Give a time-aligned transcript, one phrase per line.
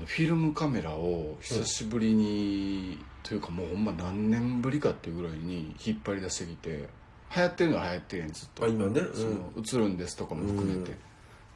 [0.00, 6.88] のフィルムカメラを久しぶりに、というかもうほんま何年ぶりかっていうぐらいに引っ張り出してきて
[7.36, 8.64] 流行ってるのは流行ってるやんずっと。
[8.64, 9.00] あ今ね。
[9.14, 10.96] その映るんですとかも含めて、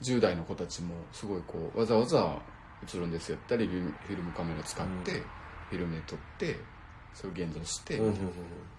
[0.03, 2.39] 10代の子たちもすごいこうわざわざ
[2.95, 5.13] 映るんですやったりフィルムカメラ使って、
[5.71, 6.57] フィルムで撮って
[7.15, 8.15] それを現像して、うんうん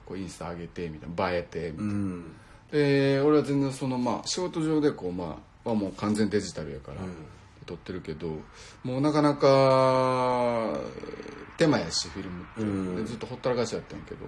[0.05, 2.35] こうインスタ上げてみたいな映えてみたいな、うんうん。
[2.71, 7.09] で俺は全然そのまあ仕事上でこうまあはもう完全デジタルやから、うん
[7.65, 8.27] 撮ってるけど
[8.83, 10.79] もうなかなか
[11.57, 12.95] 手間やしフィルムって、うん。
[12.97, 14.25] でずっとほったらかしやったんやけど。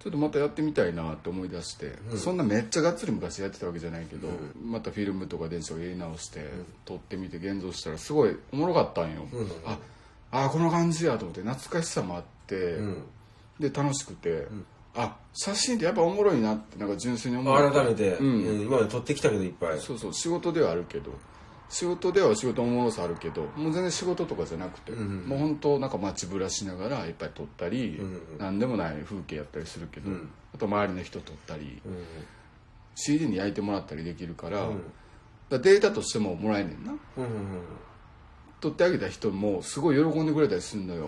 [0.00, 4.28] ちょっとまたやってみたいなって思い出して、そんなめっちゃがっつり昔やってたわけじゃないけど、
[4.62, 6.46] またフィルムとか電子を入れ直して、
[6.84, 9.48] 撮ってみて現像したらすごいおもろかったんよ、うん。
[9.66, 9.78] あ
[10.30, 13.02] あこの感じやと思って懐かしさもあって、うん。
[13.58, 14.46] で楽しくて、
[14.94, 19.14] あ写真ってやっぱおもろいなってなんか純粋に思う改めて、うんうん今まで撮って。
[19.14, 21.12] きたけどいっぱいそうそう仕事ではあるけど
[21.74, 30.30] 仕事では仕事のおもろさあるけどもう全然仕事とかじゃなくて、うんもう本当なんか街ぶらしながらいっぱい撮ったり、うん何でもない風景やったりするけど、うん。
[30.54, 32.04] あと周りの人撮ったり、うん
[32.94, 34.82] CD に焼いてもらったりできるから,、うん。
[35.50, 36.92] データとしてももらえんねんな。
[36.92, 36.98] うん
[38.60, 41.06] 撮ってあげた人もすごい喜んでくれたりするのよ、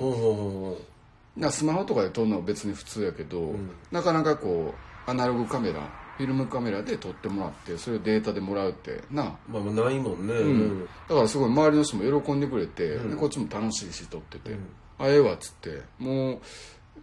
[1.36, 3.54] うんスマホとかで撮るのは別に普通やけど、
[3.92, 4.74] なかなかこ
[5.06, 9.62] うアナログカメラフィルムカメラで撮ってもらってそれをデータでもらうってなまあ。
[9.62, 10.88] まあないもんね、うん。
[11.08, 14.56] だからすごい周りの人も喜んでくれて、でこっちも楽しいし撮ってて、
[14.98, 16.40] あええわっつっても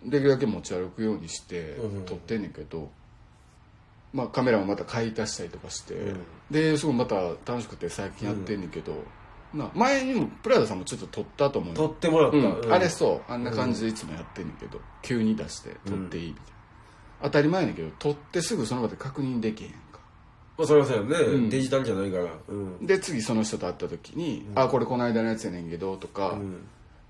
[0.05, 2.05] うできるだけ持ち歩くようにしてうん。
[2.05, 2.89] 撮ってんねんけど、
[4.13, 5.95] まあ、カメラもまた買い足したりとかして、
[6.51, 9.03] ですごいまた楽しくて最近やってんねんけど、
[9.53, 12.59] な前にもプラダさんもちょっと撮ったと思う撮ってもらった、うん。
[12.61, 12.73] うん。
[12.73, 16.51] あれそうあんな感じでいつもやってんねんけど、急に出して撮っていいみたいな、
[17.23, 19.77] 当たり前やねんけど撮ってすぐその場で確認できへんか。
[20.57, 21.49] まあそれはそうやね、ん。
[21.49, 22.25] デジタルじゃないから。
[22.47, 22.85] うん。
[22.85, 26.57] で次その人と会った時に「あこれこの間のやつやねんけど」とか、ん。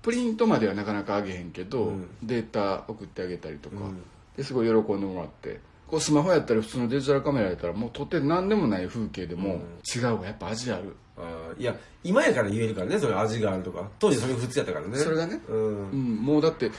[0.02, 2.06] プリントまではなかなかあげへんけど、うん。
[2.22, 4.02] データ送ってあげたりとか、うん。
[4.36, 9.60] ですごい喜んでもらってこうスマホやったら普通のデジタルカメラやったらもう撮って何でもない風景でも
[9.94, 10.26] 違うわ。
[10.26, 11.60] やっぱ味ある、あー。
[11.60, 13.88] いや今やから言えるからねそれ味があるとか。
[13.98, 14.96] 当時それ普通やったからね。
[14.96, 15.40] それがね。
[15.48, 15.90] うん。
[15.90, 16.70] うん、もうだって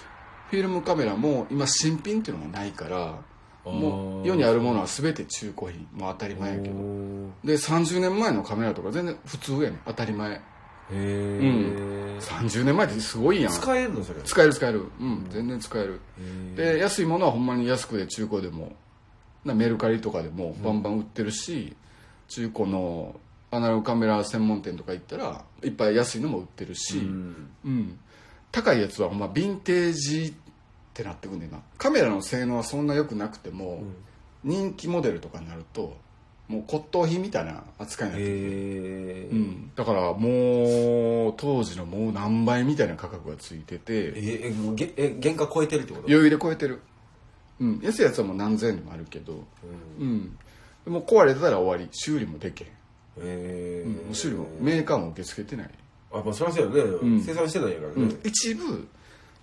[0.50, 3.20] フィルムカメラも今新品っていうのがないから
[3.66, 6.76] もう世にあるものは全て中古品もう当たり前やけど。
[7.44, 9.80] で30年前のカメラとか全然普通やねん。
[9.86, 10.34] 当たり前。
[10.36, 10.42] へ
[10.92, 13.52] え、30年前ってすごいやん。
[13.52, 14.86] 使えんのそれ使える使える。
[15.00, 15.26] うん。
[15.30, 16.00] 全然使える。
[16.56, 18.74] で安いものはほんまに安くで中古でも
[19.44, 21.76] なメルカリとかでもバンバン売ってるし、
[22.28, 23.20] 中古の
[23.50, 27.50] アナログカメラ専門店とか行ったらいっぱい安いのも売ってるし、うん。
[27.66, 28.00] うん
[28.56, 30.34] 高いやつはほんまヴィンテージっ
[30.94, 31.60] てなってくんねんな。
[31.78, 33.84] カメラの性能はそんな良くなくても、
[34.46, 35.98] 人気モデルとかになると
[36.48, 44.14] もう骨董品みたいな扱いになってくる、へえうん、だからもう当時のもう何倍みたいな価格がついてて。
[44.16, 46.06] ええもうげえ原価超えてるってこと？
[46.08, 46.80] 余裕で超えてる。
[47.60, 47.80] うん。
[47.84, 49.44] 安いやつはもう何千円でもあるけど。
[50.00, 50.38] うん、
[50.86, 51.90] でも壊れてたら終わり。
[51.92, 52.72] 修理もできへん、へ
[53.18, 55.70] えうん、修理もメーカーも受け付けてない、
[56.20, 58.88] あまあそりゃそうやね、生産してないやからね、うん、一部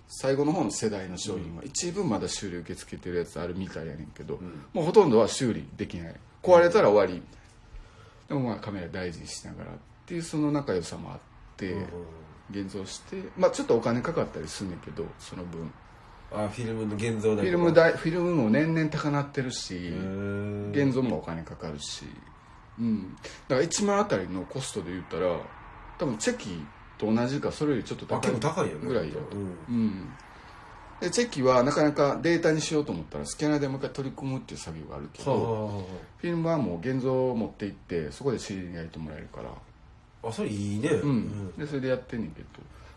[0.07, 4.39] 最後の方の世代の商品は一部まだ修理受け付けてるやつあるみたいやねんけど、
[4.73, 6.15] もうほとんどは修理できない。
[6.41, 7.13] 壊れたら終わり。
[7.13, 7.43] みたいな
[8.27, 9.75] でもまあカメラ大事にしながらっ
[10.05, 11.19] ていうその仲良さもあっ
[11.57, 11.75] て
[12.51, 15.71] 現像してまあちょっとお金かかったりすんねんけどその分。
[16.31, 22.05] あフィルムの現像だフィルム代フィルムも年々高なってるしん現像もお金かかるし。
[22.79, 23.15] うん。
[23.47, 25.39] だから1万あたりのコストで言ったら
[26.03, 26.65] 多分チェキ
[26.97, 29.73] と同じかそれよりちょっとあ高いぐらいやうん。
[29.73, 30.09] うん。
[30.99, 35.83] でチェキはなかなかデータにしようと思ったらスキャナーでもう一回取り込むっていう作業があるけど、は
[36.17, 39.49] フィルムはもう現像を持って行ってそこで CD に焼いてもらえるから。
[39.49, 40.89] ああそれいいね。
[40.89, 42.47] うん、でそれでやってんねんけど。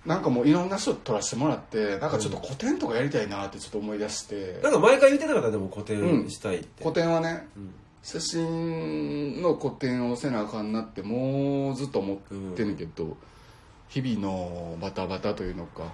[0.05, 5.97] なんかもういろんな人と撮らせてもらってなんかちょっと古典とかやりたいなってちょっと思い出して、なんか毎回言ってなかったでも固定
[6.31, 7.49] したいって、古典はね、
[8.03, 12.17] 写真の古典をせなあかんなってもうずっと思っ
[12.55, 13.17] てんねんけど、
[13.89, 15.93] 日々のバタバタというのか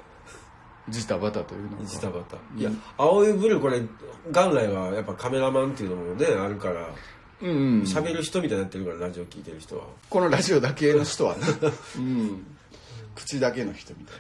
[0.89, 1.85] ジタバタというのか。
[1.85, 2.37] ジタバタ。
[2.57, 3.81] いや青いブルーこれ
[4.33, 6.89] 元来はやっぱカメラマンっていうのもねあるから
[7.41, 7.83] うんうん。
[7.83, 9.85] 喋る人みたいになってるからラジオ聞いてる人は。
[10.09, 11.43] このラジオだけの人はね、
[11.97, 12.47] うん、
[13.15, 14.17] 口だけの人みたい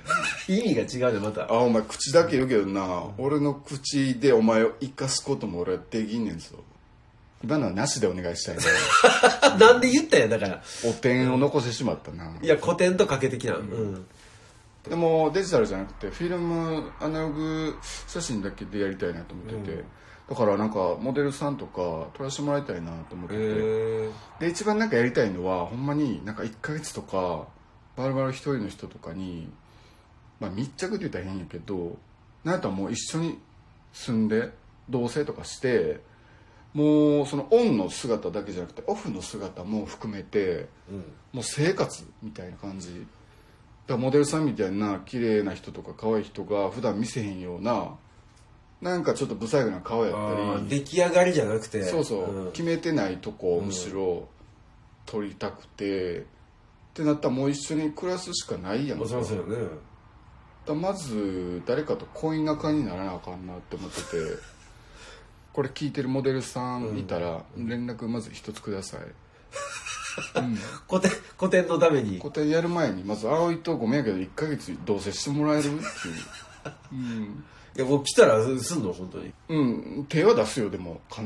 [0.56, 0.62] な。
[0.62, 1.52] 意味が違うねまた。
[1.52, 6.56] あお前口だけ言うけどな、俺の口でお前を生かすことも俺はできんねんぞ
[7.43, 8.62] 今のはなしでお願いしたいね。
[9.59, 10.62] なんで言ったんやだから。
[10.85, 12.33] お点を残してしまったな。
[12.41, 14.06] いや古典とかけてきなうん。
[14.89, 17.77] でもデジタルじゃなくてフィルムアナログ
[18.09, 19.85] 写真だけでやりたいなと思ってて、
[20.29, 24.11] だからなんかモデルさんとか撮らせてもらいたいなと思ってて、
[24.41, 27.47] で一番なんかやりたいのはほんまになんか1ヶ月とか
[27.97, 29.49] バルバル一人の人とかに、
[30.41, 31.97] まあ、密着って言ったら変やけど
[32.44, 33.39] なんやったらもう一緒に
[33.93, 34.50] 住んで
[34.89, 36.00] 同棲とかして
[36.74, 41.04] もうそのオンの姿だけじゃなくてオフの姿も含めてうん。
[41.32, 43.06] もう生活みたいな感じ。
[43.86, 47.94] だモデルさんみたいな綺麗な人とか可愛い人が普段見せへんような
[48.80, 50.66] なんかちょっと不細工な顔やあったり。
[50.66, 51.84] ー出来上がりじゃなくて。
[51.84, 52.52] そうそう、ん。
[52.52, 54.28] 決めてないとこをむしろ
[55.06, 56.24] 撮りたくて、っ
[56.94, 59.56] てなったらもう一緒に暮らすしかないやんまあそうそうよね。
[60.66, 64.06] だまず誰かと恋仲にならなあかんなって思ってて
[65.52, 70.56] これ聞いてるモデルさんいたら連絡まず一つください、うん、
[70.88, 72.19] 古典古典のために。
[72.19, 75.82] 個展やる前にまず葵とごめんやけど1ヶ月同棲してもらえるっていう。
[76.93, 77.44] う ん
[77.75, 78.93] いやもう来たらすんの？
[78.93, 79.32] 本当に。
[79.49, 79.60] う
[80.00, 81.25] ん、手は出すよでも必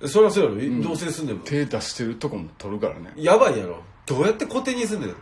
[0.00, 0.12] ず。
[0.12, 1.40] そりゃそうやろ、同棲すんでも。
[1.40, 3.12] 手出してるとこも取るからね。
[3.16, 3.82] やばいやろ。
[4.04, 5.14] どうやって固定にすんねん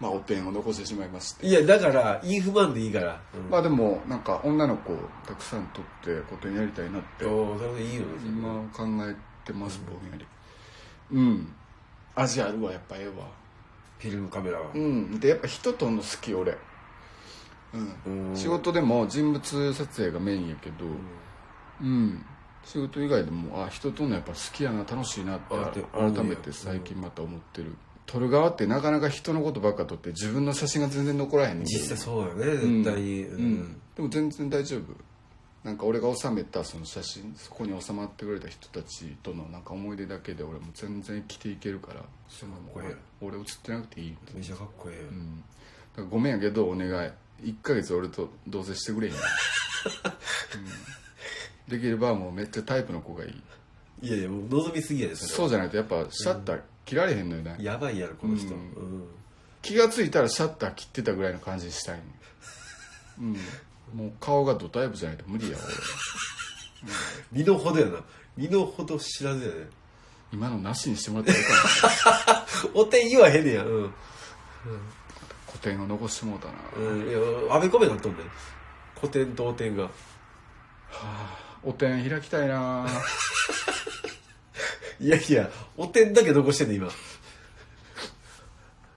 [0.00, 1.46] まあお点を残してしまいまして。
[1.46, 3.50] いやだからインフマンでいいから、うん。
[3.50, 7.26] まあでもなんか女の子をたくさん取って個展やりたいなって。
[7.26, 9.14] おーそれでいいよ今考え
[9.44, 10.26] てますぼんやり。
[11.12, 11.52] うん。
[12.14, 13.26] 味あるわやっぱええわ
[13.98, 15.20] フィルムカメラは、うん。
[15.20, 16.56] でやっぱ人とんの好き俺。
[18.06, 18.30] うん。
[18.30, 18.36] うん。
[18.36, 20.86] 仕事でも人物撮影がメインやけど
[21.82, 22.24] うん。
[22.64, 25.54] 仕事以外でもあ人とんのやっぱ好きやな楽しいなって
[25.92, 27.74] 改めて最近また思ってる
[28.06, 33.00] 撮る側ってなかなか人のことばっか撮って自分の写真が全然残らへんねん実際そうよね絶対。
[33.00, 33.44] に、ううん。
[33.54, 34.82] ん、でも全然大丈夫。
[35.62, 42.00] なんか俺が収めたその写真そこに収まってくれた人たちとのなんか思い出だけで俺も全然生きていけるから
[42.30, 42.86] その俺
[43.20, 45.42] 俺写ってなくていい、めちゃかっこいいよ、うん、だ
[45.96, 47.10] からごめんやけどお願い。
[47.42, 49.20] 1ヶ月俺と同棲してくれへん、うん、
[51.68, 53.42] できればもうめっちゃタイプの子がいい。
[54.02, 59.04] いやいやもう望みすぎやでそうじゃないとやっぱシャッター切られへんのよね、やばいやろこの人、ううん。
[59.62, 62.02] 気がついたらシャッター切ってたぐらいの感じにしたいの
[63.28, 63.36] うん。
[63.94, 65.74] もう顔がドタイプじゃないと無理や俺。
[67.44, 68.00] 身の程やな。
[68.36, 69.68] 身の程知らずやね
[70.32, 73.08] 今のなしにしてもらっていいかなおてん。
[73.10, 73.64] 言わへんねや。
[73.64, 73.92] うん、
[75.46, 77.18] 古典を残してもうたな、うん、いや
[77.50, 78.30] あべこべなっとんねん。
[78.94, 79.90] 古典とおてんが
[81.62, 82.86] お点開きたいな
[85.00, 85.48] いやいや
[85.78, 86.88] おてんだけ残してんね今。